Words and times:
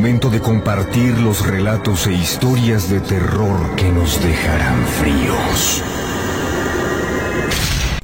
momento 0.00 0.30
de 0.30 0.40
compartir 0.40 1.18
los 1.18 1.46
relatos 1.46 2.06
e 2.06 2.14
historias 2.14 2.88
de 2.88 3.00
terror 3.00 3.76
que 3.76 3.92
nos 3.92 4.18
dejarán 4.22 4.82
fríos. 4.86 5.82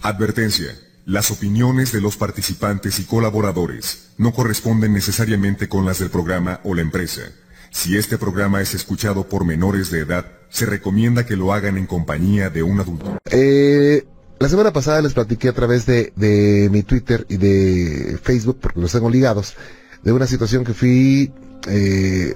Advertencia. 0.02 0.78
Las 1.06 1.30
opiniones 1.30 1.92
de 1.92 2.02
los 2.02 2.18
participantes 2.18 2.98
y 2.98 3.04
colaboradores 3.04 4.10
no 4.18 4.34
corresponden 4.34 4.92
necesariamente 4.92 5.70
con 5.70 5.86
las 5.86 5.98
del 5.98 6.10
programa 6.10 6.60
o 6.64 6.74
la 6.74 6.82
empresa. 6.82 7.22
Si 7.70 7.96
este 7.96 8.18
programa 8.18 8.60
es 8.60 8.74
escuchado 8.74 9.26
por 9.26 9.46
menores 9.46 9.90
de 9.90 10.00
edad, 10.00 10.26
se 10.50 10.66
recomienda 10.66 11.24
que 11.24 11.36
lo 11.36 11.54
hagan 11.54 11.78
en 11.78 11.86
compañía 11.86 12.50
de 12.50 12.62
un 12.62 12.78
adulto. 12.78 13.16
Eh, 13.30 14.04
la 14.38 14.50
semana 14.50 14.70
pasada 14.70 15.00
les 15.00 15.14
platiqué 15.14 15.48
a 15.48 15.54
través 15.54 15.86
de, 15.86 16.12
de 16.14 16.68
mi 16.70 16.82
Twitter 16.82 17.24
y 17.30 17.38
de 17.38 18.18
Facebook, 18.22 18.58
porque 18.60 18.80
los 18.80 18.92
tengo 18.92 19.08
ligados, 19.08 19.54
de 20.02 20.12
una 20.12 20.26
situación 20.26 20.62
que 20.62 20.74
fui 20.74 21.32
eh, 21.66 22.34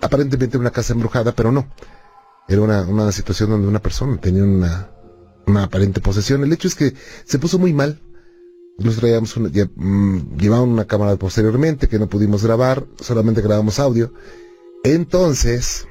aparentemente 0.00 0.56
en 0.56 0.62
una 0.62 0.70
casa 0.70 0.92
embrujada, 0.92 1.32
pero 1.32 1.52
no. 1.52 1.66
Era 2.48 2.62
una, 2.62 2.82
una 2.82 3.12
situación 3.12 3.50
donde 3.50 3.68
una 3.68 3.80
persona 3.80 4.20
tenía 4.20 4.42
una, 4.42 4.90
una 5.46 5.64
aparente 5.64 6.00
posesión. 6.00 6.42
El 6.42 6.52
hecho 6.52 6.68
es 6.68 6.74
que 6.74 6.94
se 7.24 7.38
puso 7.38 7.58
muy 7.58 7.72
mal. 7.72 8.00
Nos 8.78 8.96
traíamos 8.96 9.36
una, 9.36 9.50
mm, 9.50 10.36
llevaban 10.38 10.68
una 10.68 10.86
cámara 10.86 11.16
posteriormente 11.16 11.88
que 11.88 11.98
no 11.98 12.08
pudimos 12.08 12.42
grabar, 12.42 12.86
solamente 12.98 13.42
grabamos 13.42 13.78
audio. 13.78 14.12
Entonces, 14.82 15.86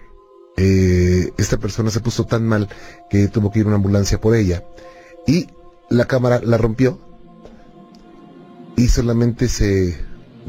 eh, 0.57 1.31
esta 1.37 1.57
persona 1.57 1.91
se 1.91 1.99
puso 1.99 2.25
tan 2.25 2.47
mal 2.47 2.67
que 3.09 3.27
tuvo 3.27 3.51
que 3.51 3.59
ir 3.59 3.67
una 3.67 3.75
ambulancia 3.75 4.19
por 4.19 4.35
ella. 4.35 4.63
Y 5.27 5.47
la 5.89 6.05
cámara 6.05 6.41
la 6.43 6.57
rompió. 6.57 6.99
Y 8.75 8.87
solamente 8.87 9.49
se, 9.49 9.95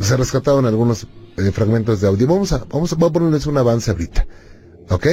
se 0.00 0.16
rescataron 0.16 0.64
algunos 0.64 1.06
eh, 1.40 1.52
fragmentos 1.52 2.00
de 2.00 2.08
audio. 2.08 2.26
Vamos 2.26 2.52
a, 2.52 2.64
vamos 2.64 2.92
a, 2.92 2.96
a 2.96 3.12
ponerles 3.12 3.46
un 3.46 3.58
avance 3.58 3.90
ahorita. 3.90 4.26
¿Ok? 4.90 5.06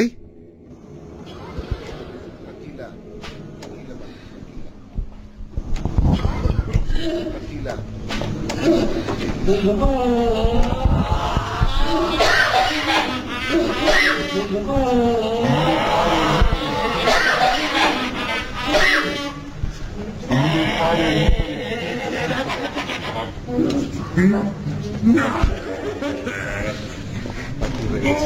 That's 28.07 28.23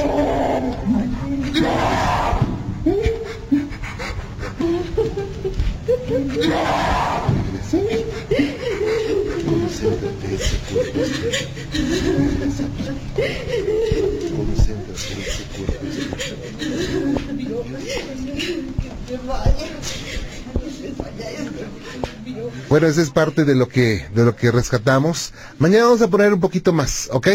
all. 0.00 0.35
Bueno, 22.76 22.88
esa 22.88 23.00
es 23.00 23.08
parte 23.08 23.46
de 23.46 23.54
lo 23.54 23.68
que 23.68 24.04
de 24.14 24.22
lo 24.22 24.36
que 24.36 24.50
rescatamos. 24.52 25.32
Mañana 25.58 25.84
vamos 25.84 26.02
a 26.02 26.08
poner 26.10 26.34
un 26.34 26.40
poquito 26.40 26.74
más, 26.74 27.08
¿ok? 27.10 27.28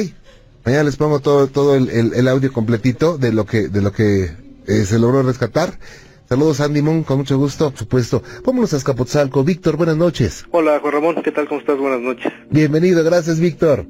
Mañana 0.64 0.84
les 0.84 0.98
pongo 0.98 1.20
todo 1.20 1.48
todo 1.48 1.76
el, 1.76 1.90
el- 1.90 2.14
el 2.14 2.28
audio 2.28 2.54
completito 2.54 3.18
de 3.18 3.34
lo 3.34 3.48
que 3.48 3.68
de 3.68 3.82
lo 3.82 3.92
que 3.92 4.26
eh, 4.68 4.86
se 4.86 5.00
logró 5.00 5.24
rescatar. 5.24 5.80
Saludos 6.30 6.62
Andy 6.62 6.84
Moon, 6.84 7.02
con 7.02 7.18
mucho 7.18 7.40
gusto, 7.40 7.72
por 7.72 7.80
supuesto. 7.80 8.22
Vámonos 8.46 8.72
a 8.76 8.78
Escapotzalco. 8.78 9.44
Víctor, 9.44 9.78
buenas 9.78 9.98
noches. 9.98 10.46
Hola, 10.52 10.78
Juan 10.80 10.94
Ramón, 10.94 11.16
¿qué 11.24 11.32
tal? 11.32 11.48
¿Cómo 11.48 11.60
estás? 11.60 11.80
Buenas 11.80 12.02
noches. 12.02 12.32
Bienvenido, 12.52 13.04
gracias 13.04 13.40
Víctor. 13.40 13.88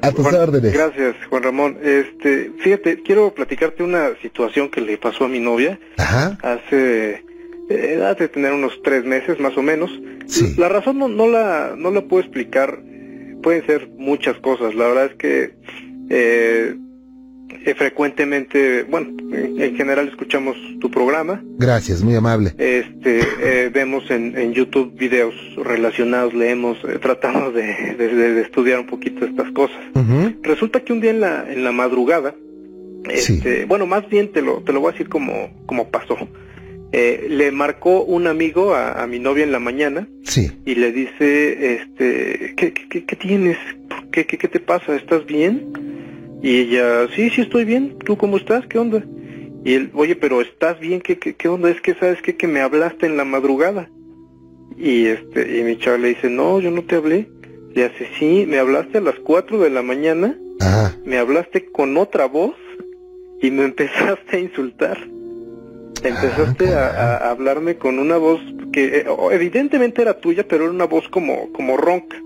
A 0.00 0.12
tus 0.12 0.24
Juan- 0.28 0.36
órdenes. 0.42 0.72
Gracias, 0.74 1.16
Juan 1.28 1.42
Ramón. 1.42 1.78
Este, 1.82 2.52
fíjate, 2.62 3.02
quiero 3.02 3.34
platicarte 3.34 3.82
una 3.82 4.10
situación 4.22 4.70
que 4.70 4.80
le 4.80 4.96
pasó 4.96 5.24
a 5.24 5.28
mi 5.28 5.40
novia 5.40 5.80
Ajá. 5.96 6.38
hace 6.40 7.24
edad 7.94 8.16
de 8.18 8.28
tener 8.28 8.52
unos 8.52 8.80
tres 8.82 9.04
meses 9.04 9.38
más 9.40 9.56
o 9.56 9.62
menos. 9.62 9.90
Sí. 10.26 10.54
La 10.56 10.68
razón 10.68 10.98
no, 10.98 11.08
no 11.08 11.28
la 11.28 11.74
no 11.76 11.90
la 11.90 12.02
puedo 12.02 12.22
explicar. 12.22 12.80
Pueden 13.42 13.66
ser 13.66 13.88
muchas 13.98 14.36
cosas. 14.38 14.74
La 14.74 14.86
verdad 14.86 15.06
es 15.06 15.14
que 15.16 15.54
eh, 16.10 16.76
eh, 17.64 17.74
frecuentemente, 17.74 18.84
bueno, 18.84 19.08
en, 19.32 19.60
en 19.60 19.76
general 19.76 20.08
escuchamos 20.08 20.56
tu 20.80 20.90
programa. 20.90 21.42
Gracias, 21.58 22.02
muy 22.02 22.14
amable. 22.14 22.50
Este, 22.58 23.20
eh, 23.40 23.70
vemos 23.72 24.10
en, 24.10 24.36
en 24.38 24.52
YouTube 24.52 24.94
videos 24.96 25.34
relacionados, 25.56 26.34
leemos, 26.34 26.78
eh, 26.84 26.98
tratamos 27.00 27.52
de, 27.54 27.62
de- 27.98 28.40
estudiar 28.40 28.80
un 28.80 28.86
poquito 28.86 29.24
estas 29.24 29.50
cosas. 29.52 29.76
Resulta 30.42 30.80
que 30.80 30.92
un 30.92 31.00
día 31.00 31.10
en 31.10 31.20
la, 31.20 31.44
en 31.52 31.64
la 31.64 31.72
madrugada, 31.72 32.34
Sí. 33.14 33.34
este, 33.34 33.64
bueno, 33.64 33.84
más 33.86 34.08
bien 34.08 34.30
te 34.30 34.42
lo, 34.42 34.62
te 34.62 34.72
lo 34.72 34.78
voy 34.80 34.90
a 34.90 34.92
decir 34.92 35.08
como, 35.08 35.50
como 35.66 35.88
pasó. 35.90 36.16
Eh, 36.94 37.26
le 37.30 37.50
marcó 37.52 38.04
un 38.04 38.26
amigo 38.26 38.74
a, 38.74 39.02
a 39.02 39.06
mi 39.06 39.18
novia 39.18 39.44
en 39.44 39.52
la 39.52 39.58
mañana 39.58 40.06
Sí. 40.24 40.50
y 40.66 40.74
le 40.74 40.92
dice, 40.92 41.74
este, 41.76 42.54
¿qué, 42.56 42.72
qué, 42.74 43.16
tienes? 43.16 43.56
¿Por 43.88 44.10
¿Qué, 44.10 44.26
qué, 44.26 44.36
¿Qué 44.36 44.48
te 44.48 44.60
pasa? 44.60 44.94
¿Estás 44.94 45.24
bien? 45.24 45.72
Y 46.42 46.58
ella, 46.58 47.08
sí, 47.16 47.30
sí 47.30 47.40
estoy 47.40 47.64
bien. 47.64 47.96
¿Tú 48.04 48.16
cómo 48.18 48.36
estás? 48.36 48.66
¿Qué 48.66 48.78
onda? 48.78 49.02
Y 49.64 49.72
él, 49.74 49.90
oye, 49.94 50.16
pero 50.16 50.42
¿estás 50.42 50.78
bien? 50.80 51.00
¿Qué, 51.00 51.18
qué, 51.18 51.34
qué 51.34 51.48
onda? 51.48 51.70
Es 51.70 51.80
que, 51.80 51.94
¿sabes 51.94 52.20
qué? 52.20 52.36
Que 52.36 52.46
me 52.46 52.60
hablaste 52.60 53.06
en 53.06 53.16
la 53.16 53.24
madrugada. 53.24 53.88
Y 54.76 55.06
este, 55.06 55.58
y 55.58 55.62
mi 55.62 55.78
chava 55.78 55.96
le 55.98 56.08
dice, 56.08 56.28
no, 56.28 56.60
yo 56.60 56.70
no 56.70 56.82
te 56.84 56.96
hablé. 56.96 57.26
Le 57.74 57.84
hace, 57.84 58.06
sí, 58.18 58.44
me 58.46 58.58
hablaste 58.58 58.98
a 58.98 59.00
las 59.00 59.14
4 59.20 59.60
de 59.60 59.70
la 59.70 59.82
mañana, 59.82 60.36
Ajá. 60.60 60.94
me 61.06 61.16
hablaste 61.16 61.64
con 61.72 61.96
otra 61.96 62.26
voz 62.26 62.54
y 63.40 63.50
me 63.50 63.64
empezaste 63.70 64.36
a 64.36 64.40
insultar. 64.40 64.98
Empezaste 66.02 66.74
a, 66.74 67.30
hablarme 67.30 67.76
con 67.76 67.98
una 67.98 68.16
voz 68.16 68.40
que 68.72 68.98
eh, 68.98 69.06
evidentemente 69.32 70.02
era 70.02 70.18
tuya, 70.20 70.46
pero 70.48 70.64
era 70.64 70.72
una 70.72 70.86
voz 70.86 71.08
como, 71.08 71.52
como 71.52 71.76
ronca. 71.76 72.16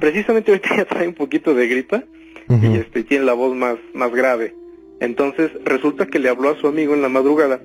Precisamente 0.00 0.52
ahorita 0.52 0.74
ya 0.76 0.84
trae 0.86 1.06
un 1.08 1.14
poquito 1.14 1.54
de 1.54 1.68
gripa 1.68 2.04
y 2.48 2.76
este 2.78 3.04
tiene 3.04 3.24
la 3.26 3.34
voz 3.34 3.54
más 3.54 3.76
más 3.94 4.10
grave. 4.12 4.54
Entonces 5.00 5.50
resulta 5.64 6.06
que 6.06 6.18
le 6.18 6.28
habló 6.28 6.50
a 6.50 6.56
su 6.56 6.66
amigo 6.66 6.94
en 6.94 7.02
la 7.02 7.08
madrugada 7.08 7.60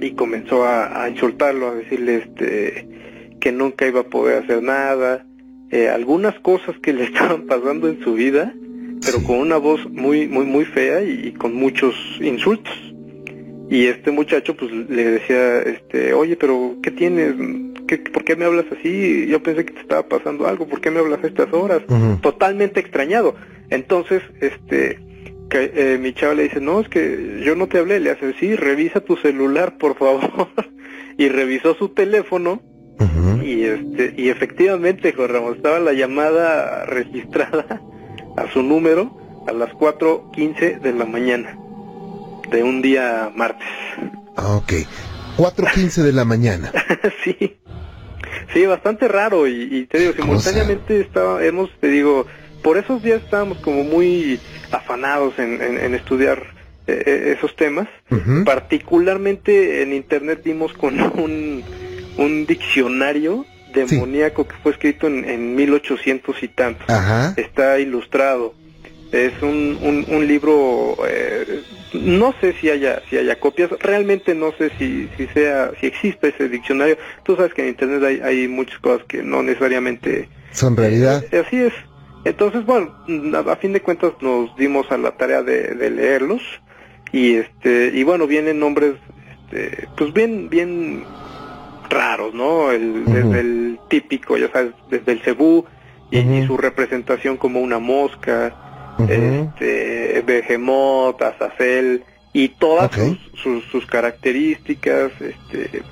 y 0.00 0.12
comenzó 0.12 0.64
a, 0.64 1.02
a 1.02 1.08
insultarlo, 1.10 1.68
a 1.68 1.74
decirle 1.74 2.16
este 2.18 2.88
que 3.40 3.52
nunca 3.52 3.86
iba 3.86 4.00
a 4.00 4.04
poder 4.04 4.42
hacer 4.44 4.62
nada, 4.62 5.26
eh, 5.70 5.88
algunas 5.88 6.38
cosas 6.40 6.76
que 6.80 6.92
le 6.92 7.04
estaban 7.10 7.46
pasando 7.46 7.88
en 7.88 8.00
su 8.02 8.14
vida, 8.14 8.54
pero 9.04 9.18
Sí. 9.18 9.24
con 9.26 9.38
una 9.38 9.56
voz 9.56 9.80
muy 9.90 10.28
muy 10.28 10.44
muy 10.46 10.64
fea 10.64 11.02
y, 11.02 11.28
y 11.28 11.32
con 11.32 11.54
muchos 11.54 11.94
insultos. 12.20 12.72
Y 13.68 13.86
este 13.86 14.10
muchacho 14.10 14.56
pues 14.56 14.70
le 14.70 15.04
decía, 15.04 15.60
este, 15.62 16.14
oye, 16.14 16.36
pero 16.36 16.76
¿qué 16.82 16.90
tienes? 16.90 17.34
¿Qué, 17.88 17.98
¿Por 17.98 18.24
qué 18.24 18.36
me 18.36 18.44
hablas 18.44 18.66
así? 18.76 19.26
Yo 19.26 19.42
pensé 19.42 19.64
que 19.64 19.72
te 19.72 19.80
estaba 19.80 20.08
pasando 20.08 20.46
algo, 20.46 20.66
¿por 20.68 20.80
qué 20.80 20.90
me 20.90 21.00
hablas 21.00 21.22
a 21.24 21.26
estas 21.26 21.52
horas? 21.52 21.82
Totalmente 22.20 22.80
extrañado. 22.80 23.34
Entonces, 23.70 24.22
este, 24.40 25.00
que, 25.50 25.72
eh, 25.74 25.98
mi 26.00 26.12
chava 26.12 26.34
le 26.34 26.44
dice, 26.44 26.60
no, 26.60 26.80
es 26.80 26.88
que 26.88 27.42
yo 27.44 27.56
no 27.56 27.66
te 27.66 27.78
hablé, 27.78 27.98
le 27.98 28.10
hace, 28.10 28.34
sí, 28.34 28.54
revisa 28.54 29.00
tu 29.00 29.16
celular, 29.16 29.78
por 29.78 29.96
favor. 29.96 30.48
y 31.18 31.28
revisó 31.28 31.74
su 31.74 31.88
teléfono 31.88 32.62
y 33.42 33.62
este, 33.62 34.14
y 34.16 34.28
efectivamente, 34.28 35.12
Juan 35.12 35.28
Ramón, 35.28 35.56
estaba 35.56 35.78
la 35.78 35.92
llamada 35.92 36.84
registrada 36.86 37.80
a 38.36 38.50
su 38.52 38.62
número 38.62 39.16
a 39.46 39.52
las 39.52 39.70
4.15 39.72 40.80
de 40.80 40.92
la 40.92 41.04
mañana 41.04 41.58
de 42.50 42.62
un 42.62 42.82
día 42.82 43.30
martes. 43.34 43.66
Ah, 44.36 44.56
Ok. 44.56 44.72
4.15 45.36 46.02
de 46.02 46.12
la 46.12 46.24
mañana. 46.24 46.72
sí, 47.24 47.56
sí, 48.54 48.64
bastante 48.66 49.06
raro 49.06 49.46
y, 49.46 49.68
y 49.70 49.86
te 49.86 49.98
digo, 49.98 50.12
simultáneamente 50.14 51.00
estábamos, 51.00 51.70
te 51.78 51.88
digo, 51.88 52.26
por 52.62 52.78
esos 52.78 53.02
días 53.02 53.22
estábamos 53.22 53.58
como 53.58 53.84
muy 53.84 54.40
afanados 54.70 55.38
en, 55.38 55.60
en- 55.60 55.78
en 55.78 55.94
estudiar 55.94 56.42
eh, 56.86 57.02
eh, 57.04 57.34
esos 57.36 57.54
temas. 57.56 57.86
Particularmente 58.44 59.82
en 59.82 59.92
internet 59.92 60.40
dimos 60.44 60.72
con 60.72 61.00
un, 61.20 61.62
un 62.16 62.46
diccionario 62.46 63.44
demoníaco 63.74 64.46
que 64.48 64.54
fue 64.62 64.72
escrito 64.72 65.06
en, 65.06 65.28
en 65.28 65.54
1800 65.54 66.42
y 66.42 66.48
tanto. 66.48 66.84
Ajá. 66.88 67.34
Está 67.36 67.78
ilustrado. 67.78 68.54
Es 69.12 69.32
un, 69.42 69.78
un, 69.82 70.04
un 70.08 70.26
libro, 70.26 70.96
eh, 71.06 71.62
no 71.92 72.34
sé 72.40 72.52
si 72.54 72.68
haya 72.70 73.02
si 73.08 73.16
haya 73.16 73.38
copias 73.38 73.70
realmente 73.80 74.34
no 74.34 74.52
sé 74.58 74.70
si 74.78 75.08
si 75.16 75.26
sea 75.28 75.70
si 75.80 75.86
existe 75.86 76.28
ese 76.28 76.48
diccionario. 76.48 76.96
Tú 77.22 77.36
sabes 77.36 77.54
que 77.54 77.62
en 77.62 77.68
internet 77.68 78.02
hay, 78.02 78.20
hay 78.20 78.48
muchas 78.48 78.78
cosas 78.80 79.06
que 79.06 79.22
no 79.22 79.42
necesariamente 79.42 80.28
son 80.52 80.76
realidad. 80.76 81.24
eh, 81.30 81.44
así 81.46 81.56
es. 81.56 81.72
Entonces 82.24 82.64
bueno 82.66 82.94
a, 83.34 83.52
a, 83.52 83.56
fin 83.56 83.72
de 83.72 83.80
cuentas 83.82 84.12
nos 84.20 84.54
dimos 84.56 84.90
a 84.90 84.98
la 84.98 85.12
tarea 85.12 85.42
de, 85.42 85.74
de 85.74 85.90
leerlos 85.90 86.42
y 87.12 87.34
este 87.34 87.92
y 87.94 88.02
bueno 88.02 88.26
vienen 88.26 88.58
nombres 88.58 88.94
este, 89.50 89.86
pues 89.96 90.12
bien 90.12 90.48
bien 90.48 91.04
raros 91.88 92.34
no 92.34 92.72
el 92.72 93.04
desde 93.04 93.40
el 93.40 93.78
típico 93.88 94.36
ya 94.36 94.50
sabes 94.50 94.72
desde 94.90 95.12
el 95.12 95.20
cebú 95.20 95.64
y, 96.10 96.18
y 96.18 96.46
su 96.46 96.56
representación 96.56 97.36
como 97.36 97.60
una 97.60 97.78
mosca 97.78 98.54
Este 99.08 100.22
Behemoth, 100.26 101.20
Azazel 101.22 102.04
y 102.32 102.48
todas 102.50 102.90
sus, 103.32 103.40
sus, 103.42 103.64
sus 103.64 103.86
características 103.86 105.12
este 105.20 105.82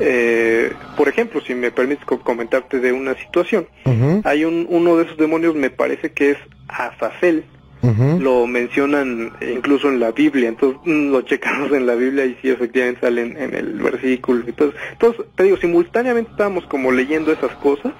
eh, 0.00 0.72
por 0.96 1.08
ejemplo 1.08 1.40
si 1.40 1.54
me 1.54 1.70
permites 1.70 2.04
co- 2.04 2.20
comentarte 2.20 2.78
de 2.80 2.92
una 2.92 3.14
situación. 3.16 3.66
Hay 4.24 4.44
un 4.44 4.66
uno 4.68 4.96
de 4.96 5.04
esos 5.04 5.16
demonios 5.16 5.54
me 5.54 5.70
parece 5.70 6.12
que 6.12 6.30
es 6.32 6.38
Azazel. 6.68 7.44
Lo 8.20 8.46
mencionan 8.48 9.32
incluso 9.40 9.88
en 9.88 10.00
la 10.00 10.10
Biblia, 10.10 10.48
entonces 10.48 10.80
mm, 10.84 11.12
lo 11.12 11.22
checamos 11.22 11.70
en 11.72 11.86
la 11.86 11.94
Biblia 11.94 12.24
y 12.26 12.36
sí 12.42 12.50
efectivamente 12.50 13.00
sale 13.00 13.22
en, 13.22 13.36
en 13.36 13.54
el 13.54 13.74
versículo. 13.80 14.42
Entonces, 14.46 14.78
entonces, 14.92 15.24
te 15.36 15.44
digo, 15.44 15.56
simultáneamente 15.58 16.30
estábamos 16.32 16.66
como 16.66 16.90
leyendo 16.90 17.30
esas 17.32 17.52
cosas. 17.56 17.92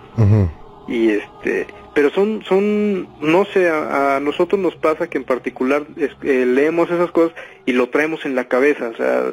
Y 0.88 1.10
este, 1.10 1.66
pero 1.94 2.10
son, 2.10 2.42
son, 2.48 3.08
no 3.20 3.44
sé, 3.52 3.68
a, 3.68 4.16
a 4.16 4.20
nosotros 4.20 4.60
nos 4.60 4.74
pasa 4.76 5.08
que 5.08 5.18
en 5.18 5.24
particular 5.24 5.84
es- 5.96 6.16
eh, 6.22 6.46
leemos 6.46 6.90
esas 6.90 7.10
cosas 7.10 7.36
y 7.66 7.72
lo 7.72 7.88
traemos 7.90 8.24
en 8.24 8.34
la 8.34 8.48
cabeza, 8.48 8.88
o 8.88 8.96
sea, 8.96 9.24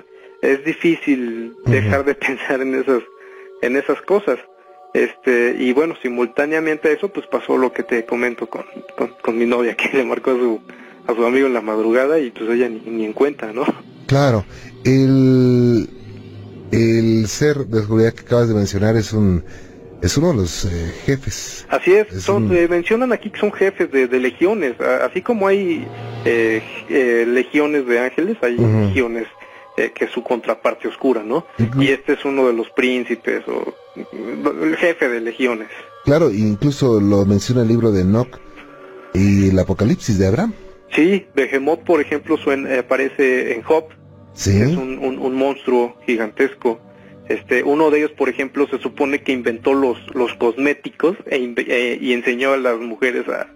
es 0.41 0.63
difícil 0.65 1.53
dejar 1.65 2.03
de 2.05 2.13
pensar 2.27 2.61
en 2.61 2.75
esas, 2.75 3.01
en 3.61 3.77
esas 3.77 4.01
cosas. 4.01 4.37
Este, 4.93 5.55
y 5.59 5.73
bueno, 5.73 5.95
simultáneamente 6.01 6.87
a 6.87 6.91
eso, 6.93 7.09
pues 7.09 7.25
pasó 7.27 7.57
lo 7.57 7.73
que 7.73 7.83
te 7.83 8.05
comento 8.05 8.47
con, 8.47 8.63
con, 8.97 9.11
con 9.21 9.37
mi 9.37 9.45
novia, 9.45 9.75
que 9.77 9.97
le 9.97 10.05
marcó 10.05 10.31
a 10.31 10.35
su, 10.35 10.61
a 11.07 11.13
su 11.15 11.25
amigo 11.25 11.47
en 11.47 11.53
la 11.53 11.61
madrugada 11.61 12.19
y 12.19 12.31
pues 12.31 12.49
ella 12.49 12.69
ni, 12.69 12.79
ni 12.79 13.05
en 13.05 13.13
cuenta, 13.13 13.51
¿no? 13.51 13.65
Claro, 14.07 14.45
el, 14.85 15.89
el 16.71 17.27
ser 17.27 17.65
de 17.65 17.81
seguridad 17.81 18.13
que 18.13 18.21
acabas 18.21 18.47
de 18.49 18.55
mencionar 18.55 18.95
es 18.95 19.13
un 19.13 19.43
es 20.05 20.17
uno 20.17 20.29
de 20.31 20.35
los 20.35 20.65
eh, 20.65 20.93
jefes. 21.05 21.65
Así 21.69 21.93
es, 21.93 22.11
Es 22.11 22.23
son, 22.23 22.45
un- 22.51 22.55
eh, 22.57 22.67
mencionan 22.67 23.11
aquí 23.13 23.29
que 23.29 23.39
son 23.39 23.51
jefes 23.51 23.91
de, 23.91 24.07
de 24.07 24.19
legiones, 24.19 24.79
así 24.79 25.21
como 25.21 25.47
hay 25.47 25.87
eh, 26.25 26.61
eh, 26.89 27.25
legiones 27.27 27.85
de 27.87 27.99
ángeles, 27.99 28.37
hay 28.41 28.55
legiones 28.57 29.27
eh, 29.77 29.91
que 29.93 30.05
es 30.05 30.11
su 30.11 30.23
contraparte 30.23 30.87
oscura, 30.87 31.23
¿no? 31.23 31.45
Y 31.79 31.89
este 31.89 32.13
es 32.13 32.23
uno 32.25 32.47
de 32.47 32.53
los 32.53 32.69
príncipes 32.69 33.43
o 33.47 33.73
el 34.63 34.75
jefe 34.77 35.09
de 35.09 35.19
legiones. 35.21 35.67
Claro, 36.05 36.31
incluso 36.31 36.99
lo 37.01 37.25
menciona 37.25 37.63
el 37.63 37.67
libro 37.67 37.91
de 37.91 38.01
Enoch 38.01 38.39
y 39.13 39.49
el 39.49 39.59
Apocalipsis 39.59 40.17
de 40.19 40.27
Abraham. 40.27 40.53
Sí, 40.95 41.25
Behemoth, 41.35 41.83
por 41.83 41.99
ejemplo, 41.99 42.37
suena- 42.37 42.69
eh, 42.73 42.79
aparece 42.79 43.53
en 43.53 43.63
Job, 43.63 43.85
Sí. 44.33 44.51
es 44.61 44.77
un, 44.77 44.97
un, 44.99 45.17
un 45.19 45.33
monstruo 45.35 45.97
gigantesco. 46.05 46.79
Este, 47.29 47.63
uno 47.63 47.89
de 47.89 47.99
ellos, 47.99 48.11
por 48.11 48.29
ejemplo, 48.29 48.67
se 48.67 48.77
supone 48.79 49.23
que 49.23 49.31
inventó 49.31 49.73
los, 49.73 49.97
los 50.13 50.33
cosméticos 50.35 51.17
e 51.25 51.53
eh, 51.57 51.97
y 51.99 52.13
enseñó 52.13 52.53
a 52.53 52.57
las 52.57 52.77
mujeres 52.79 53.27
a, 53.27 53.47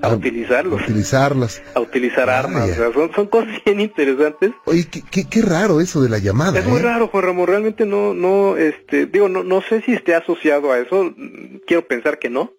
a 0.00 0.10
A- 0.10 0.14
utilizarlos. 0.14 0.80
Utilizarlos. 0.82 1.60
a 1.74 1.80
utilizar 1.80 2.26
Vaya. 2.26 2.38
armas. 2.38 2.70
O 2.70 2.74
sea, 2.74 2.92
son, 2.92 3.12
son 3.14 3.26
cosas 3.26 3.50
bien 3.66 3.80
interesantes. 3.80 4.52
Oye, 4.64 4.86
qué, 4.90 5.02
qué, 5.10 5.24
qué 5.28 5.42
raro 5.42 5.80
eso 5.80 6.00
de 6.00 6.08
la 6.08 6.18
llamada. 6.18 6.58
Es 6.58 6.66
muy 6.66 6.80
¿eh? 6.80 6.84
raro, 6.84 7.08
Juan 7.08 7.24
Ramón. 7.24 7.46
Realmente 7.46 7.84
no, 7.84 8.14
no, 8.14 8.56
este, 8.56 9.06
digo, 9.06 9.28
no, 9.28 9.44
no 9.44 9.60
sé 9.62 9.82
si 9.82 9.92
esté 9.92 10.14
asociado 10.14 10.72
a 10.72 10.78
eso. 10.78 11.12
Quiero 11.66 11.86
pensar 11.86 12.18
que 12.18 12.30
no. 12.30 12.52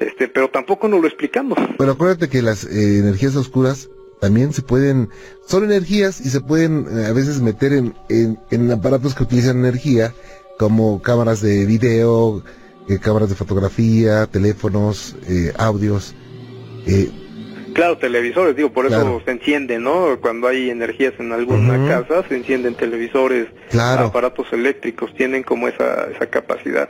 Este, 0.00 0.28
pero 0.28 0.48
tampoco 0.48 0.86
nos 0.88 1.00
lo 1.02 1.08
explicamos. 1.08 1.58
Pero 1.76 1.92
acuérdate 1.92 2.28
que 2.28 2.40
las 2.40 2.64
eh, 2.64 2.98
energías 3.00 3.34
oscuras 3.36 3.90
también 4.20 4.52
se 4.52 4.62
pueden, 4.62 5.08
son 5.46 5.64
energías 5.64 6.20
y 6.20 6.30
se 6.30 6.40
pueden 6.40 6.86
eh, 6.90 7.06
a 7.06 7.12
veces 7.12 7.40
meter 7.40 7.72
en, 7.72 7.94
en, 8.08 8.38
en 8.50 8.70
aparatos 8.70 9.14
que 9.14 9.22
utilizan 9.22 9.58
energía, 9.58 10.12
como 10.58 11.00
cámaras 11.02 11.40
de 11.40 11.66
video, 11.66 12.42
eh, 12.88 12.98
cámaras 12.98 13.28
de 13.28 13.34
fotografía, 13.34 14.26
teléfonos, 14.26 15.16
eh, 15.28 15.52
audios. 15.56 16.14
Eh, 16.86 17.10
Claro, 17.74 17.98
televisores, 17.98 18.56
digo, 18.56 18.72
por 18.72 18.86
eso 18.86 19.20
se 19.24 19.30
enciende, 19.30 19.78
¿no? 19.78 20.18
Cuando 20.20 20.48
hay 20.48 20.68
energías 20.68 21.12
en 21.20 21.30
alguna 21.30 21.86
casa, 21.86 22.26
se 22.26 22.34
encienden 22.34 22.74
televisores, 22.74 23.46
claro, 23.70 24.06
aparatos 24.06 24.46
eléctricos, 24.52 25.14
tienen 25.14 25.44
como 25.44 25.68
esa, 25.68 26.08
esa 26.10 26.26
capacidad. 26.26 26.88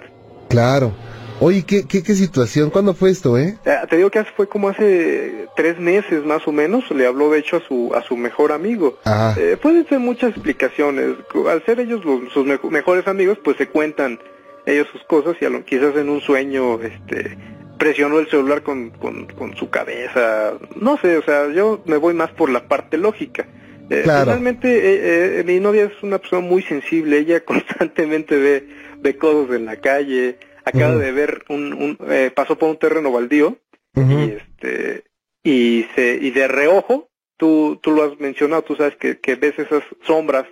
claro. 0.49 0.95
Oye, 1.40 1.64
¿qué, 1.64 1.87
qué, 1.87 2.02
qué 2.02 2.14
situación? 2.14 2.70
¿Cuándo 2.70 2.94
fue 2.94 3.11
esto, 3.11 3.38
eh? 3.38 3.56
Te 3.88 3.96
digo 3.96 4.11
que 4.11 4.25
fue 4.25 4.49
como 4.49 4.69
hace 4.70 5.46
tres 5.56 5.79
meses 5.79 6.25
más 6.25 6.46
o 6.49 6.52
menos, 6.52 6.90
le 6.90 7.06
habló 7.06 7.31
de 7.31 7.38
hecho 7.38 7.58
a 7.58 7.61
su, 7.61 7.93
a 7.94 8.02
su 8.02 8.17
mejor 8.17 8.50
amigo. 8.50 8.99
Ah, 9.05 9.37
Eh, 9.38 9.56
pueden 9.61 9.87
ser 9.88 10.00
muchas 10.00 10.31
explicaciones. 10.31 11.11
Al 11.49 11.64
ser 11.64 11.79
ellos 11.79 12.05
los- 12.05 12.32
sus 12.32 12.44
me- 12.44 12.58
mejores 12.70 13.06
amigos, 13.06 13.38
pues 13.44 13.56
se 13.56 13.69
cuentan 13.69 14.19
ellos 14.67 14.88
sus 14.90 15.05
cosas 15.05 15.37
y 15.40 15.44
a 15.44 15.50
lo, 15.50 15.64
quizás 15.64 15.94
en 15.96 16.08
un 16.08 16.20
sueño, 16.20 16.81
este, 16.82 17.38
presionó 17.79 18.19
el 18.19 18.29
celular 18.29 18.62
con, 18.64 18.91
con, 18.91 19.26
con 19.26 19.56
su 19.56 19.70
cabeza. 19.70 20.55
No 20.75 20.99
sé, 20.99 21.19
o 21.19 21.23
sea, 21.23 21.52
yo 21.52 21.82
me 21.87 21.99
voy 21.99 22.14
más 22.14 22.32
por 22.32 22.50
la 22.50 22.67
parte 22.67 22.99
lógica. 22.99 23.46
Eh, 23.91 24.00
Claro. 24.02 24.25
Finalmente, 24.25 24.69
eh, 24.76 25.41
eh, 25.41 25.44
mi 25.46 25.61
novia 25.61 25.84
es 25.84 26.02
una 26.02 26.19
persona 26.19 26.43
muy 26.43 26.62
sensible. 26.62 27.19
Ella 27.19 27.41
constantemente 27.44 28.37
ve, 28.37 28.67
ve 28.99 29.17
cosas 29.17 29.55
en 29.55 29.67
la 29.67 29.76
calle. 29.76 30.38
Acaba 30.69 30.97
de 30.97 31.12
ver 31.12 31.44
un, 31.49 31.73
un 31.73 31.99
eh, 32.09 32.31
pasó 32.35 32.56
por 32.56 32.69
un 32.69 32.79
terreno 32.79 33.12
baldío 33.12 33.59
y 33.94 34.32
este 34.32 35.05
y 35.43 35.87
se 35.94 36.19
y 36.20 36.31
de 36.31 36.47
reojo 36.47 37.09
tú 37.37 37.79
tú 37.82 37.91
lo 37.93 38.05
has 38.05 38.20
mencionado 38.20 38.62
tú 38.62 38.76
sabes 38.76 38.97
que, 38.97 39.19
que 39.19 39.34
ves 39.34 39.58
esas 39.58 39.82
sombras 40.06 40.46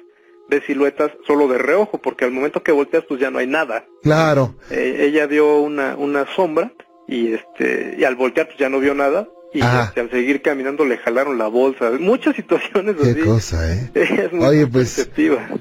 ves 0.48 0.64
siluetas 0.66 1.12
solo 1.26 1.48
de 1.48 1.58
reojo 1.58 1.98
porque 1.98 2.24
al 2.24 2.32
momento 2.32 2.62
que 2.62 2.72
volteas 2.72 3.04
pues 3.08 3.20
ya 3.20 3.30
no 3.30 3.38
hay 3.38 3.46
nada. 3.46 3.84
Claro. 4.02 4.54
Eh, 4.70 5.06
ella 5.08 5.26
vio 5.26 5.58
una 5.58 5.96
una 5.96 6.26
sombra 6.34 6.72
y 7.06 7.34
este 7.34 7.96
y 7.98 8.04
al 8.04 8.16
voltear 8.16 8.46
pues 8.46 8.58
ya 8.58 8.68
no 8.68 8.80
vio 8.80 8.94
nada 8.94 9.28
y 9.58 9.62
este, 9.62 10.00
al 10.00 10.10
seguir 10.10 10.42
caminando 10.42 10.84
le 10.84 10.98
jalaron 10.98 11.38
la 11.38 11.46
bolsa 11.48 11.90
muchas 11.98 12.36
situaciones 12.36 12.96
Qué 13.00 13.10
así 13.10 13.20
cosa, 13.20 13.72
eh. 13.72 13.90
Es 13.94 14.32
muy 14.32 14.44
Oye, 14.46 14.66
pues-. 14.66 15.08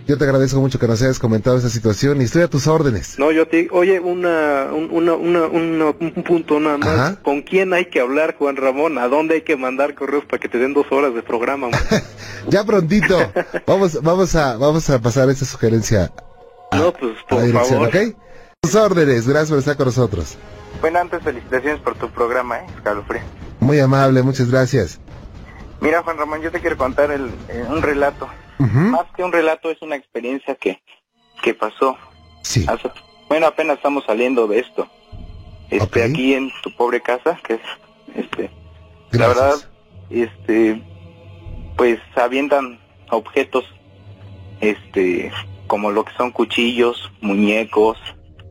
Yo 0.08 0.18
te 0.18 0.24
agradezco 0.24 0.60
mucho 0.60 0.80
que 0.80 0.88
nos 0.88 1.02
hayas 1.02 1.20
comentado 1.20 1.58
esa 1.58 1.70
situación 1.70 2.22
y 2.22 2.26
estoy 2.26 2.42
a 2.44 2.48
tus 2.48 2.68
órdenes. 2.68 3.18
No, 3.20 3.32
yo 3.32 3.48
te 3.48 3.68
oye, 3.72 4.00
una, 4.00 4.68
un, 4.74 4.90
una, 4.92 5.14
una, 5.14 5.46
una- 5.48 5.86
un 6.00 6.24
punto 6.24 6.60
nada 6.60 6.78
más. 6.78 6.88
Ajá. 6.88 7.16
¿Con 7.22 7.42
quién 7.42 7.74
hay 7.74 7.86
que 7.86 8.00
hablar, 8.00 8.36
Juan 8.38 8.56
Ramón? 8.56 8.98
¿A 8.98 9.08
dónde 9.08 9.36
hay 9.36 9.42
que 9.42 9.56
mandar 9.56 9.96
correos 9.96 10.26
para 10.26 10.40
que 10.40 10.50
te 10.50 10.58
den 10.58 10.74
dos 10.74 10.88
horas 10.92 11.14
de 11.14 11.22
programa? 11.24 11.70
Ya 12.50 12.64
prontito. 12.64 13.18
Vamos, 13.66 14.00
vamos 14.04 14.36
a, 14.36 14.56
vamos 14.58 14.88
a 14.92 15.02
pasar 15.02 15.30
esa 15.32 15.46
sugerencia 15.46 16.12
a, 16.72 16.78
no, 16.78 16.94
pues 16.94 17.14
a 17.30 17.36
la 17.36 17.42
por 17.54 17.66
favor. 17.66 17.88
¿ok? 17.88 17.96
Tus 18.62 18.76
órdenes, 18.76 19.28
gracias 19.28 19.50
por 19.50 19.58
estar 19.60 19.76
con 19.78 19.88
nosotros. 19.88 20.38
Bueno, 20.82 21.00
antes 21.00 21.22
felicitaciones 21.24 21.80
por 21.82 21.96
tu 21.96 22.10
programa, 22.10 22.60
¿eh? 22.60 22.66
Escalofrío. 22.76 23.22
Muy 23.60 23.80
amable, 23.80 24.22
muchas 24.24 24.50
gracias. 24.52 25.00
Mira, 25.82 26.04
Juan 26.04 26.18
Ramón, 26.18 26.42
yo 26.42 26.52
te 26.52 26.60
quiero 26.62 26.78
contar 26.78 27.12
el, 27.12 27.32
eh, 27.50 27.66
un 27.68 27.82
relato. 27.82 28.28
Más 28.58 29.06
que 29.16 29.24
un 29.24 29.32
relato, 29.34 29.70
es 29.70 29.82
una 29.82 29.96
experiencia 29.96 30.56
que, 30.56 30.82
que 31.44 31.54
pasó. 31.54 31.98
Sí, 32.42 32.66
hace- 32.68 32.92
bueno, 33.28 33.48
apenas 33.48 33.78
estamos 33.78 34.06
saliendo 34.06 34.48
de 34.48 34.60
esto. 34.60 34.88
Este, 35.70 36.04
aquí 36.04 36.34
en 36.36 36.50
tu 36.64 36.74
pobre 36.76 37.02
casa, 37.02 37.38
que 37.46 37.56
es, 37.56 37.62
este, 38.16 38.52
la 39.12 39.28
verdad, 39.28 39.50
gracias. 39.50 39.70
este, 40.10 40.82
pues 41.76 42.00
avientan 42.16 42.80
objetos, 43.10 43.66
este, 44.62 45.32
como 45.68 45.92
lo 45.92 46.06
que 46.06 46.14
son 46.14 46.32
cuchillos, 46.32 47.12
muñecos, 47.22 47.98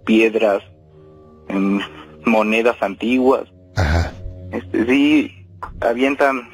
piedras, 0.04 0.62
em, 1.48 1.80
monedas 2.24 2.76
antiguas. 2.80 3.44
Ajá. 3.76 4.12
Este, 4.52 4.86
sí, 4.86 5.46
avientan, 5.80 6.48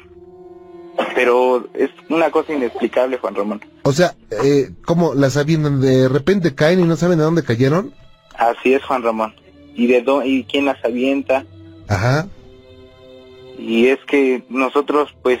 pero 1.15 1.67
es 1.73 1.89
una 2.09 2.31
cosa 2.31 2.53
inexplicable, 2.53 3.17
Juan 3.17 3.35
Ramón. 3.35 3.61
O 3.83 3.91
sea, 3.91 4.15
eh, 4.43 4.71
¿cómo 4.85 5.13
las 5.13 5.37
avientan? 5.37 5.81
¿De 5.81 6.07
repente 6.09 6.55
caen 6.55 6.79
y 6.79 6.83
no 6.83 6.95
saben 6.95 7.17
de 7.17 7.23
dónde 7.23 7.43
cayeron? 7.43 7.93
Así 8.37 8.73
es, 8.73 8.83
Juan 8.83 9.03
Ramón. 9.03 9.33
¿Y 9.75 9.87
de 9.87 10.03
dó- 10.03 10.23
y 10.25 10.43
quién 10.45 10.65
las 10.65 10.83
avienta? 10.83 11.45
Ajá. 11.87 12.27
Y 13.57 13.87
es 13.87 13.99
que 14.07 14.43
nosotros, 14.49 15.13
pues, 15.21 15.39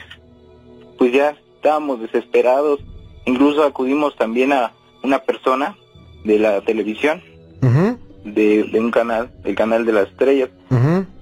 pues 0.97 1.11
ya 1.13 1.35
estábamos 1.55 2.01
desesperados. 2.01 2.79
Incluso 3.25 3.63
acudimos 3.63 4.15
también 4.15 4.53
a 4.53 4.73
una 5.03 5.19
persona 5.19 5.75
de 6.23 6.37
la 6.39 6.61
televisión, 6.61 7.21
de, 8.23 8.63
de 8.71 8.79
un 8.79 8.91
canal, 8.91 9.31
el 9.43 9.55
canal 9.55 9.85
de 9.85 9.93
las 9.93 10.07
estrellas. 10.09 10.49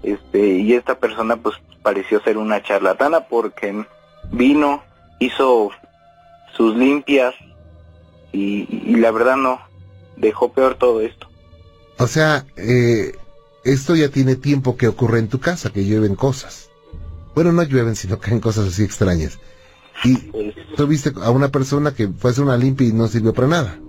este 0.03 0.57
y 0.57 0.73
esta 0.73 0.99
persona 0.99 1.37
pues 1.37 1.55
pareció 1.81 2.21
ser 2.21 2.37
una 2.37 2.61
charlatana 2.61 3.21
porque 3.27 3.85
vino 4.31 4.83
hizo 5.19 5.71
sus 6.55 6.75
limpias 6.75 7.33
y, 8.31 8.67
y 8.71 8.95
la 8.95 9.11
verdad 9.11 9.37
no, 9.37 9.59
dejó 10.17 10.51
peor 10.53 10.75
todo 10.75 11.01
esto. 11.01 11.27
O 11.97 12.07
sea, 12.07 12.45
eh, 12.55 13.13
esto 13.63 13.95
ya 13.95 14.09
tiene 14.09 14.35
tiempo 14.35 14.77
que 14.77 14.87
ocurre 14.87 15.19
en 15.19 15.27
tu 15.27 15.39
casa, 15.39 15.71
que 15.71 15.85
llueven 15.85 16.15
cosas. 16.15 16.69
Bueno, 17.35 17.51
no 17.51 17.63
llueven, 17.63 17.95
sino 17.95 18.19
caen 18.19 18.39
cosas 18.39 18.67
así 18.67 18.83
extrañas. 18.83 19.39
Y 20.03 20.15
Pues, 20.15 20.53
tú 20.75 20.87
viste 20.87 21.11
a 21.21 21.31
una 21.31 21.49
persona 21.49 21.93
que 21.93 22.07
fue 22.07 22.29
a 22.29 22.31
hacer 22.31 22.43
una 22.43 22.57
limpia 22.57 22.87
y 22.87 22.93
no 22.93 23.07
sirvió 23.07 23.33
para 23.33 23.47
nada. 23.47 23.79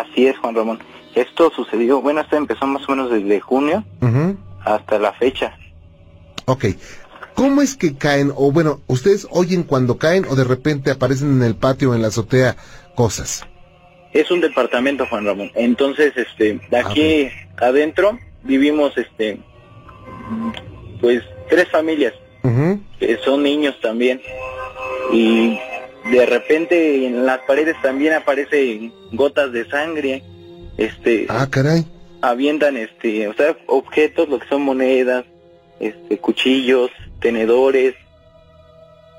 Así 0.00 0.26
es, 0.26 0.38
Juan 0.38 0.54
Ramón. 0.54 0.78
Esto 1.14 1.50
sucedió, 1.54 2.00
bueno, 2.00 2.20
esto 2.20 2.36
empezó 2.36 2.66
más 2.66 2.88
o 2.88 2.92
menos 2.92 3.10
desde 3.10 3.40
junio 3.40 3.84
hasta 4.64 4.98
la 4.98 5.12
fecha. 5.12 5.56
Ok. 6.46 6.66
¿Cómo 7.34 7.62
es 7.62 7.76
que 7.76 7.96
caen, 7.96 8.32
o 8.34 8.52
bueno, 8.52 8.80
ustedes 8.86 9.26
oyen 9.30 9.62
cuando 9.62 9.96
caen 9.98 10.26
o 10.28 10.36
de 10.36 10.44
repente 10.44 10.90
aparecen 10.90 11.32
en 11.32 11.42
el 11.42 11.54
patio 11.54 11.90
o 11.90 11.94
en 11.94 12.02
la 12.02 12.08
azotea 12.08 12.56
cosas? 12.94 13.46
Es 14.12 14.30
un 14.30 14.40
departamento, 14.40 15.06
Juan 15.06 15.24
Ramón. 15.24 15.50
Entonces, 15.54 16.12
este, 16.16 16.60
de 16.70 16.76
Ah, 16.76 16.84
aquí 16.86 17.28
adentro 17.56 18.18
vivimos, 18.42 18.96
este, 18.98 19.40
pues 21.00 21.22
tres 21.48 21.68
familias 21.70 22.12
que 22.98 23.18
son 23.24 23.42
niños 23.42 23.74
también 23.80 24.20
y 25.12 25.58
de 26.10 26.26
repente 26.26 27.06
en 27.06 27.24
las 27.26 27.40
paredes 27.40 27.76
también 27.82 28.14
aparecen 28.14 28.92
gotas 29.12 29.52
de 29.52 29.68
sangre, 29.68 30.22
este, 30.76 31.26
Ah, 31.28 31.46
caray. 31.50 31.86
avientan, 32.20 32.76
este, 32.76 33.28
o 33.28 33.34
sea, 33.34 33.56
objetos, 33.66 34.28
lo 34.28 34.38
que 34.38 34.48
son 34.48 34.62
monedas, 34.62 35.24
este, 35.80 36.18
cuchillos, 36.18 36.90
tenedores, 37.20 37.94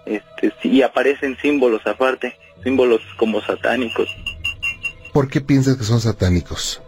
este, 0.06 0.52
y 0.64 0.82
aparecen 0.82 1.38
símbolos 1.42 1.82
aparte, 1.86 2.36
símbolos 2.64 3.02
como 3.18 3.42
satánicos. 3.42 4.10
¿Por 5.14 5.30
qué 5.30 5.42
piensas 5.42 5.78
que 5.78 5.84
son 5.84 6.00
satánicos? 6.02 6.82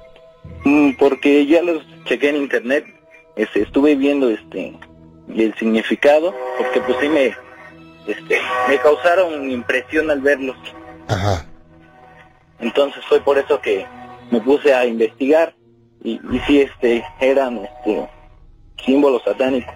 Mm, 0.64 0.92
porque 0.98 1.46
ya 1.46 1.62
los 1.62 1.84
chequé 2.06 2.30
en 2.30 2.38
internet, 2.38 2.86
este, 3.36 3.62
estuve 3.62 3.96
viendo 3.96 4.30
este 4.30 4.74
el 5.36 5.54
significado, 5.56 6.36
porque 6.58 6.82
pues 6.82 6.98
sí 7.02 7.10
me 7.10 7.36
este 8.08 8.40
me 8.68 8.78
causaron 8.80 9.50
impresión 9.50 10.10
al 10.12 10.22
verlos. 10.22 10.58
Ajá. 11.08 11.46
Entonces 12.60 13.04
fue 13.08 13.20
por 13.22 13.38
eso 13.38 13.60
que 13.62 13.86
me 14.32 14.42
puse 14.42 14.74
a 14.74 14.86
investigar 14.86 15.56
y, 16.04 16.14
y 16.14 16.40
sí 16.48 16.62
este 16.62 17.04
eran 17.20 17.58
este 17.58 18.10
símbolos 18.86 19.24
satánicos 19.24 19.74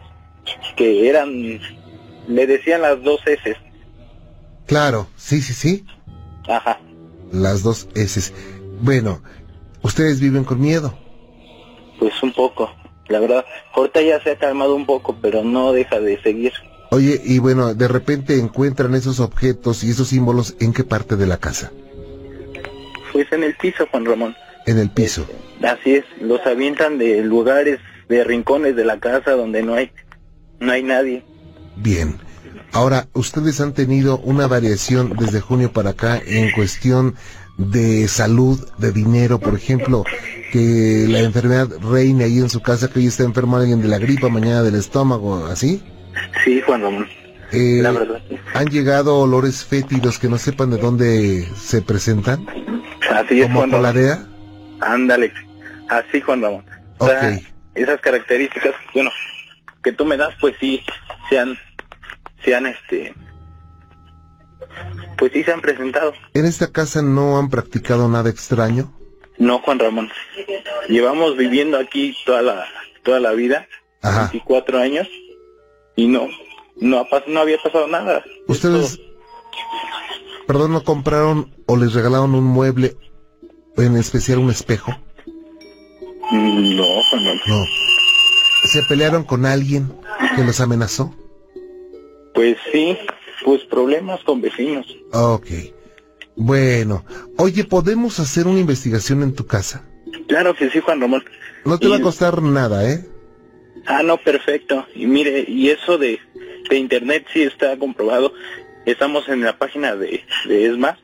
que 0.76 1.10
eran 1.10 1.60
le 2.28 2.48
decían 2.48 2.82
las 2.82 3.02
dos 3.04 3.22
S. 3.26 3.56
Claro, 4.66 5.08
sí, 5.16 5.42
sí, 5.42 5.54
sí. 5.54 5.86
Ajá. 6.48 6.80
Las 7.32 7.64
dos 7.64 7.88
S. 7.96 8.34
Bueno, 8.82 9.22
ustedes 9.82 10.20
viven 10.20 10.44
con 10.44 10.62
miedo. 10.62 10.98
Pues 12.00 12.22
un 12.22 12.32
poco, 12.32 12.72
la 13.08 13.20
verdad. 13.20 13.46
Ahorita 13.74 14.02
ya 14.02 14.22
se 14.22 14.32
ha 14.32 14.38
calmado 14.38 14.76
un 14.76 14.86
poco, 14.86 15.18
pero 15.22 15.44
no 15.44 15.74
deja 15.74 16.00
de 16.00 16.22
seguir. 16.22 16.54
Oye, 16.92 17.22
y 17.24 17.38
bueno, 17.40 17.74
de 17.76 17.88
repente 17.88 18.40
encuentran 18.40 18.96
esos 18.96 19.20
objetos 19.20 19.84
y 19.84 19.92
esos 19.92 20.08
símbolos 20.08 20.56
en 20.60 20.74
qué 20.74 20.84
parte 20.84 21.16
de 21.16 21.28
la 21.28 21.38
casa? 21.38 21.72
Pues 23.14 23.32
en 23.32 23.44
el 23.44 23.56
piso, 23.56 23.86
Juan 23.92 24.06
Ramón. 24.06 24.36
En 24.66 24.80
el 24.80 24.90
piso. 24.90 25.28
Así 25.64 25.96
es, 25.96 26.06
los 26.22 26.46
avientan 26.46 26.98
de 26.98 27.24
lugares, 27.24 27.80
de 28.08 28.24
rincones 28.24 28.76
de 28.76 28.86
la 28.86 29.00
casa 29.00 29.32
donde 29.32 29.62
no 29.62 29.76
hay, 29.76 29.92
no 30.60 30.72
hay 30.72 30.84
nadie. 30.84 31.24
Bien. 31.76 32.18
Ahora, 32.72 33.08
ustedes 33.14 33.62
han 33.62 33.74
tenido 33.74 34.20
una 34.20 34.48
variación 34.48 35.16
desde 35.18 35.42
junio 35.42 35.72
para 35.72 35.92
acá 35.92 36.22
en 36.24 36.52
cuestión 36.52 37.16
de 37.58 38.08
salud, 38.08 38.60
de 38.78 38.92
dinero, 38.92 39.40
por 39.40 39.56
ejemplo, 39.56 40.06
que 40.52 41.06
la 41.10 41.20
enfermedad 41.20 41.68
reine 41.82 42.24
ahí 42.24 42.38
en 42.40 42.50
su 42.50 42.62
casa, 42.62 42.90
que 42.90 43.00
hoy 43.00 43.08
está 43.08 43.24
enfermo 43.24 43.58
alguien 43.58 43.82
de 43.82 43.88
la 43.88 43.98
gripa, 43.98 44.30
mañana 44.30 44.64
del 44.64 44.76
estómago, 44.76 45.46
¿así? 45.48 45.84
Sí, 46.44 46.62
Juan 46.62 46.82
Ramón. 46.82 47.08
Eh, 47.52 47.80
La 47.82 47.92
verdad. 47.92 48.22
¿Han 48.54 48.68
llegado 48.68 49.18
olores 49.20 49.66
fétidos 49.66 50.20
que 50.20 50.28
no 50.28 50.38
sepan 50.38 50.70
de 50.72 50.78
dónde 50.78 51.48
se 51.56 51.82
presentan? 51.82 52.46
Así 53.12 53.40
es, 53.42 53.48
¿Como 53.48 53.60
Juan 53.60 53.72
coladea? 53.72 54.26
Ándale, 54.82 55.34
así, 55.90 56.22
Juan 56.22 56.42
Ramón. 56.42 56.66
O 57.00 57.08
sea, 57.08 57.18
Ok. 57.38 57.44
esas 57.76 58.02
características, 58.02 58.74
bueno, 58.94 59.10
que 59.84 59.92
tú 59.92 60.06
me 60.06 60.16
das, 60.18 60.34
pues 60.40 60.56
sí, 60.60 60.82
se 61.30 61.40
han, 61.40 61.58
se 62.44 62.56
han, 62.56 62.68
este, 62.68 63.14
pues 65.18 65.32
sí 65.34 65.44
se 65.44 65.52
han 65.52 65.62
presentado. 65.62 66.14
¿En 66.34 66.46
esta 66.46 66.72
casa 66.72 67.02
no 67.02 67.38
han 67.40 67.50
practicado 67.50 68.08
nada 68.08 68.30
extraño? 68.30 68.94
No, 69.38 69.60
Juan 69.60 69.80
Ramón. 69.80 70.10
Llevamos 70.88 71.38
viviendo 71.38 71.78
aquí 71.78 72.16
toda 72.26 72.42
la, 72.42 72.66
toda 73.04 73.20
la 73.20 73.32
vida, 73.32 73.68
Ajá. 74.02 74.30
24 74.32 74.80
años, 74.80 75.08
y 76.00 76.08
no, 76.08 76.28
no, 76.78 77.06
no 77.28 77.40
había 77.42 77.58
pasado 77.62 77.88
nada. 77.88 78.24
¿Ustedes, 78.48 78.92
Esto- 78.94 79.04
perdón, 80.48 80.72
no 80.72 80.84
compraron 80.84 81.54
o 81.66 81.76
les 81.76 81.94
regalaron 81.94 82.36
un 82.36 82.46
mueble, 82.46 82.96
en 83.78 83.98
especial 83.98 84.40
un 84.40 84.50
espejo? 84.50 84.92
No, 86.32 86.86
Juan 87.10 87.26
Ramón. 87.26 87.42
No. 87.48 87.66
¿Se 88.72 88.82
pelearon 88.88 89.24
con 89.24 89.46
alguien 89.46 89.92
que 90.36 90.44
los 90.44 90.60
amenazó? 90.62 91.14
Pues 92.34 92.58
sí, 92.72 92.98
pues 93.44 93.64
problemas 93.66 94.24
con 94.24 94.40
vecinos. 94.42 94.86
Ok. 95.12 95.48
Bueno. 96.36 97.04
Oye, 97.38 97.64
¿podemos 97.66 98.20
hacer 98.20 98.48
una 98.48 98.60
investigación 98.60 99.24
en 99.24 99.34
tu 99.34 99.46
casa? 99.46 99.84
Claro 100.28 100.56
que 100.56 100.70
sí, 100.70 100.80
Juan 100.80 101.02
Ramón. 101.02 101.24
No 101.66 101.78
te 101.78 101.88
va 101.88 101.98
a 101.98 102.02
costar 102.02 102.42
nada, 102.42 102.90
¿eh? 102.90 103.06
Ah, 103.86 104.04
no, 104.04 104.18
perfecto. 104.18 104.88
Y 104.96 105.06
mire, 105.08 105.46
y 105.48 105.70
eso 105.70 105.98
de, 105.98 106.20
de 106.70 106.78
internet 106.78 107.26
sí 107.34 107.44
está 107.44 107.78
comprobado. 107.78 108.34
Estamos 108.86 109.28
en 109.30 109.42
la 109.42 109.58
página 109.58 109.96
de, 109.96 110.24
de 110.46 110.66
ESMA. 110.66 110.98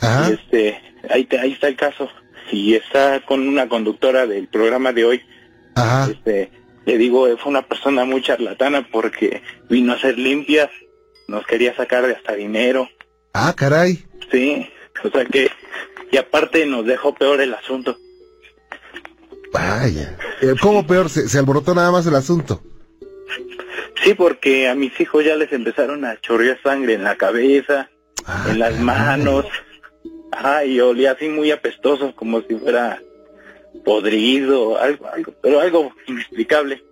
Ajá. 0.00 0.30
Y 0.30 0.32
este, 0.34 0.80
ahí, 1.08 1.24
te- 1.24 1.38
ahí 1.38 1.52
está 1.52 1.68
el 1.68 1.76
caso. 1.76 2.08
Y 2.50 2.74
está 2.74 3.20
con 3.24 3.46
una 3.48 3.68
conductora 3.68 4.26
del 4.26 4.48
programa 4.48 4.92
de 4.92 5.04
hoy. 5.04 5.22
Ajá. 5.74 6.10
Este, 6.10 6.50
le 6.84 6.98
digo, 6.98 7.26
fue 7.38 7.50
una 7.50 7.62
persona 7.62 8.04
muy 8.04 8.22
charlatana 8.22 8.86
porque 8.90 9.42
vino 9.70 9.92
a 9.92 9.96
hacer 9.96 10.18
limpias, 10.18 10.68
nos 11.28 11.46
quería 11.46 11.74
sacar 11.76 12.06
de 12.06 12.14
hasta 12.14 12.34
dinero. 12.34 12.88
Ah, 13.32 13.54
caray. 13.56 14.04
Sí, 14.30 14.66
o 15.04 15.08
sea 15.10 15.24
que, 15.24 15.50
y 16.10 16.16
aparte 16.16 16.66
nos 16.66 16.84
dejó 16.84 17.14
peor 17.14 17.40
el 17.40 17.54
asunto. 17.54 17.96
Vaya. 19.52 20.16
Eh, 20.40 20.54
¿Cómo 20.60 20.86
peor? 20.86 21.08
Se, 21.08 21.28
se 21.28 21.38
alborotó 21.38 21.74
nada 21.74 21.90
más 21.90 22.06
el 22.06 22.14
asunto. 22.14 22.62
Sí, 24.02 24.14
porque 24.14 24.68
a 24.68 24.74
mis 24.74 24.98
hijos 25.00 25.24
ya 25.24 25.36
les 25.36 25.52
empezaron 25.52 26.04
a 26.04 26.20
chorrear 26.20 26.58
sangre 26.62 26.94
en 26.94 27.04
la 27.04 27.16
cabeza, 27.16 27.88
Ah, 28.24 28.46
en 28.50 28.58
las 28.58 28.78
manos. 28.78 29.46
Ajá, 30.30 30.64
y 30.64 30.80
olía 30.80 31.12
así 31.12 31.28
muy 31.28 31.50
apestoso, 31.50 32.14
como 32.14 32.40
si 32.42 32.54
fuera 32.54 33.00
podrido, 33.84 34.78
algo, 34.78 35.06
algo, 35.08 35.34
pero 35.42 35.60
algo 35.60 35.92
inexplicable. 36.06 36.84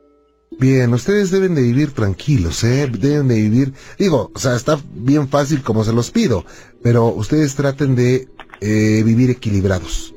Bien, 0.58 0.92
ustedes 0.92 1.30
deben 1.30 1.54
de 1.54 1.62
vivir 1.62 1.92
tranquilos, 1.92 2.64
¿eh? 2.64 2.90
Deben 2.90 3.28
de 3.28 3.36
vivir... 3.36 3.72
Digo, 3.98 4.32
o 4.34 4.38
sea, 4.38 4.56
está 4.56 4.78
bien 4.92 5.28
fácil 5.28 5.62
como 5.62 5.84
se 5.84 5.92
los 5.92 6.10
pido, 6.10 6.44
pero 6.82 7.06
ustedes 7.06 7.54
traten 7.54 7.94
de 7.94 8.26
eh, 8.60 9.02
vivir 9.04 9.30
equilibrados. 9.30 10.12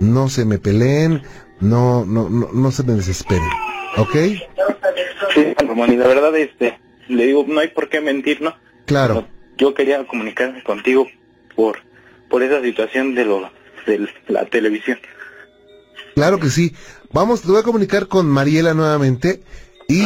No 0.00 0.28
se 0.30 0.44
me 0.46 0.58
peleen, 0.58 1.22
no, 1.60 2.04
no, 2.04 2.28
no, 2.28 2.50
no 2.52 2.70
se 2.70 2.82
me 2.82 2.94
desesperen, 2.94 3.48
¿ok? 3.96 4.16
Sí, 5.34 5.54
Ramón, 5.58 5.92
y 5.92 5.96
la 5.96 6.06
verdad, 6.06 6.36
este, 6.36 6.78
le 7.08 7.26
digo, 7.26 7.44
no 7.46 7.60
hay 7.60 7.68
por 7.68 7.88
qué 7.88 8.00
mentir, 8.00 8.40
¿no? 8.40 8.54
Claro. 8.86 9.26
Yo 9.58 9.74
quería 9.74 10.06
comunicarme 10.06 10.62
contigo 10.62 11.06
por, 11.54 11.78
por 12.28 12.42
esa 12.42 12.60
situación 12.62 13.14
de 13.14 13.24
lo, 13.24 13.50
de 13.86 14.08
la 14.28 14.44
televisión. 14.46 14.98
Claro 16.14 16.38
que 16.38 16.50
sí. 16.50 16.74
Vamos, 17.12 17.42
te 17.42 17.48
voy 17.48 17.60
a 17.60 17.64
comunicar 17.64 18.08
con 18.08 18.26
Mariela 18.26 18.74
nuevamente 18.74 19.42
y 19.88 20.02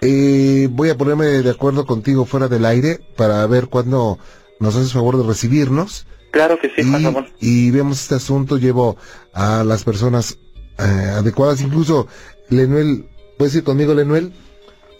eh, 0.00 0.68
voy 0.70 0.90
a 0.90 0.96
ponerme 0.96 1.26
de 1.26 1.50
acuerdo 1.50 1.86
contigo 1.86 2.24
fuera 2.24 2.48
del 2.48 2.64
aire 2.64 3.00
para 3.16 3.46
ver 3.46 3.68
cuándo 3.68 4.18
nos 4.60 4.76
haces 4.76 4.92
favor 4.92 5.16
de 5.18 5.26
recibirnos 5.26 6.06
Claro 6.34 6.58
que 6.58 6.68
sí, 6.70 6.82
Juan 6.82 7.00
y, 7.00 7.04
Ramón. 7.04 7.26
y 7.40 7.70
vemos 7.70 8.02
este 8.02 8.16
asunto. 8.16 8.58
Llevo 8.58 8.96
a 9.32 9.62
las 9.62 9.84
personas 9.84 10.38
eh, 10.78 10.82
adecuadas, 10.82 11.60
incluso 11.60 12.06
Lenuel, 12.50 13.06
¿puedes 13.38 13.54
ir 13.54 13.64
conmigo, 13.64 13.94
Lenuel? 13.94 14.32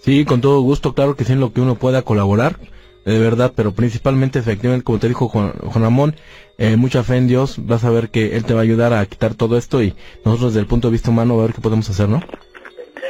Sí, 0.03 0.25
con 0.25 0.41
todo 0.41 0.61
gusto, 0.61 0.95
claro 0.95 1.17
que 1.17 1.25
sí, 1.25 1.33
en 1.33 1.41
lo 1.41 1.53
que 1.53 1.61
uno 1.61 1.77
pueda 1.77 2.03
colaborar, 2.03 2.59
de 3.05 3.19
verdad, 3.19 3.53
pero 3.55 3.73
principalmente, 3.73 4.39
efectivamente, 4.39 4.85
como 4.85 4.99
te 4.99 5.09
dijo 5.09 5.29
Juan, 5.29 5.53
Juan 5.53 5.83
Ramón, 5.83 6.17
eh, 6.59 6.77
mucha 6.77 7.03
fe 7.03 7.17
en 7.17 7.27
Dios, 7.27 7.57
vas 7.67 7.85
a 7.85 7.91
ver 7.91 8.11
que 8.11 8.37
Él 8.37 8.45
te 8.45 8.55
va 8.55 8.61
a 8.61 8.63
ayudar 8.63 8.93
a 8.93 9.05
quitar 9.07 9.35
todo 9.35 9.59
esto 9.59 9.83
y 9.83 9.95
nosotros 10.25 10.53
desde 10.53 10.61
el 10.61 10.67
punto 10.67 10.89
de 10.89 10.93
vista 10.93 11.11
humano 11.11 11.39
a 11.39 11.43
ver 11.43 11.55
qué 11.55 11.61
podemos 11.61 11.89
hacer, 11.91 12.09
¿no? 12.09 12.23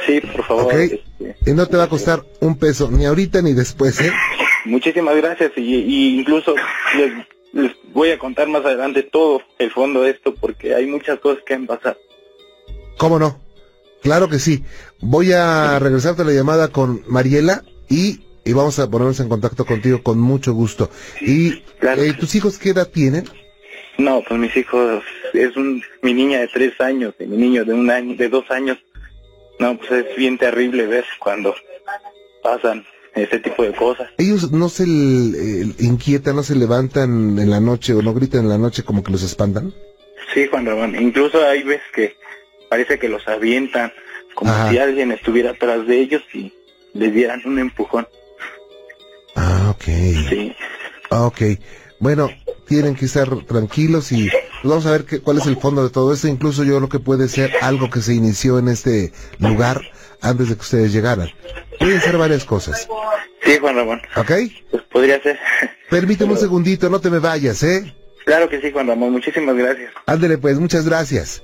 Sí, 0.05 0.21
por 0.21 0.43
favor. 0.45 0.65
Ok. 0.65 0.73
este, 0.73 1.35
Y 1.45 1.53
no 1.53 1.65
te 1.65 1.77
va 1.77 1.83
a 1.83 1.89
costar 1.89 2.23
un 2.41 2.57
peso, 2.57 2.89
ni 2.91 3.05
ahorita 3.05 3.41
ni 3.41 3.53
después, 3.53 3.99
¿eh? 4.01 4.11
muchísimas 4.65 5.15
gracias 5.15 5.51
y, 5.57 5.61
y 5.61 6.19
incluso 6.19 6.55
les 6.97 7.13
les 7.55 7.71
voy 7.93 8.11
a 8.11 8.19
contar 8.19 8.49
más 8.49 8.65
adelante 8.65 9.01
todo 9.01 9.41
el 9.59 9.71
fondo 9.71 10.01
de 10.01 10.11
esto 10.11 10.35
porque 10.35 10.75
hay 10.75 10.85
muchas 10.87 11.19
cosas 11.19 11.41
que 11.45 11.53
han 11.53 11.65
pasado. 11.65 11.97
¿Cómo 12.97 13.19
no? 13.19 13.39
Claro 14.01 14.29
que 14.29 14.39
sí. 14.39 14.63
Voy 15.01 15.31
a 15.31 15.79
regresarte 15.79 16.23
la 16.23 16.31
llamada 16.31 16.67
con 16.69 17.03
Mariela 17.07 17.63
y, 17.89 18.21
y 18.43 18.53
vamos 18.53 18.77
a 18.79 18.89
ponernos 18.89 19.19
en 19.19 19.29
contacto 19.29 19.65
contigo 19.65 20.03
con 20.03 20.19
mucho 20.19 20.53
gusto. 20.53 20.89
Y 21.21 21.61
Claro. 21.79 22.01
eh, 22.03 22.13
tus 22.13 22.35
hijos 22.35 22.57
qué 22.57 22.69
edad 22.69 22.87
tienen? 22.87 23.25
No, 23.97 24.21
pues 24.27 24.39
mis 24.39 24.55
hijos, 24.57 25.03
es 25.33 25.55
un, 25.55 25.81
mi 26.01 26.13
niña 26.13 26.39
de 26.39 26.47
tres 26.49 26.79
años 26.81 27.13
y 27.19 27.25
mi 27.25 27.37
niño 27.37 27.65
de 27.65 27.73
un 27.73 27.89
año, 27.89 28.15
de 28.15 28.29
dos 28.29 28.45
años. 28.51 28.77
No, 29.59 29.77
pues 29.77 29.89
es 29.91 30.15
bien 30.17 30.37
terrible 30.37 30.85
ver 30.85 31.05
cuando 31.19 31.55
pasan 32.43 32.85
ese 33.15 33.39
tipo 33.39 33.63
de 33.63 33.71
cosas. 33.73 34.09
Ellos 34.17 34.51
no 34.51 34.67
se 34.67 34.83
eh, 34.83 35.65
inquietan, 35.79 36.35
no 36.35 36.43
se 36.43 36.55
levantan 36.55 37.39
en 37.39 37.49
la 37.49 37.61
noche 37.61 37.93
o 37.93 38.01
no 38.01 38.13
gritan 38.13 38.41
en 38.41 38.49
la 38.49 38.57
noche 38.57 38.83
como 38.83 39.01
que 39.01 39.11
los 39.13 39.23
espantan. 39.23 39.73
Sí, 40.33 40.45
Juan 40.47 40.65
Ramón, 40.65 40.95
incluso 41.01 41.41
hay 41.47 41.63
veces 41.63 41.85
que 41.93 42.15
parece 42.69 42.99
que 42.99 43.09
los 43.09 43.27
avientan, 43.27 43.91
como 44.33 44.51
Ajá. 44.51 44.69
si 44.69 44.77
alguien 44.77 45.11
estuviera 45.11 45.51
atrás 45.51 45.85
de 45.87 45.99
ellos 45.99 46.23
y 46.33 46.53
les 46.93 47.13
dieran 47.13 47.41
un 47.45 47.59
empujón. 47.59 48.07
Ah, 49.35 49.69
ok. 49.75 49.83
Sí, 50.29 50.55
Ah, 51.09 51.25
ok. 51.27 51.41
Bueno, 51.99 52.29
tienen 52.67 52.95
que 52.95 53.05
estar 53.05 53.29
tranquilos 53.45 54.11
y 54.11 54.29
pues 54.29 54.63
vamos 54.63 54.85
a 54.85 54.91
ver 54.91 55.05
qué, 55.05 55.19
cuál 55.21 55.37
es 55.37 55.45
el 55.45 55.55
fondo 55.57 55.83
de 55.83 55.89
todo 55.89 56.13
esto. 56.13 56.27
Incluso 56.27 56.63
yo 56.63 56.75
creo 56.77 56.89
que 56.89 56.99
puede 56.99 57.27
ser 57.29 57.51
algo 57.61 57.89
que 57.89 58.01
se 58.01 58.13
inició 58.13 58.59
en 58.59 58.67
este 58.69 59.11
lugar 59.39 59.81
antes 60.21 60.49
de 60.49 60.55
que 60.55 60.61
ustedes 60.61 60.91
llegaran. 60.91 61.29
Pueden 61.79 62.01
ser 62.01 62.17
varias 62.17 62.43
cosas. 62.43 62.87
sí, 63.43 63.57
Juan 63.59 63.75
Ramón, 63.75 64.01
¿Ok? 64.15 64.31
pues 64.71 64.83
podría 64.91 65.21
ser. 65.21 65.37
Permíteme 65.89 66.31
un 66.33 66.39
segundito, 66.39 66.89
no 66.89 66.99
te 66.99 67.09
me 67.09 67.19
vayas, 67.19 67.61
¿eh? 67.63 67.93
claro 68.25 68.49
que 68.49 68.59
sí, 68.59 68.71
Juan 68.71 68.87
Ramón, 68.87 69.11
muchísimas 69.11 69.55
gracias. 69.55 69.91
Ándele 70.07 70.37
pues, 70.37 70.57
muchas 70.59 70.85
gracias. 70.85 71.43